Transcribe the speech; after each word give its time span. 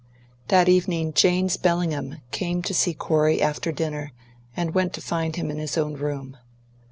THAT 0.47 0.67
evening 0.67 1.13
James 1.13 1.57
Bellingham 1.57 2.21
came 2.31 2.63
to 2.63 2.73
see 2.73 2.95
Corey 2.95 3.39
after 3.39 3.71
dinner, 3.71 4.13
and 4.57 4.73
went 4.73 4.93
to 4.93 4.99
find 5.01 5.35
him 5.35 5.51
in 5.51 5.59
his 5.59 5.77
own 5.77 5.93
room. 5.93 6.37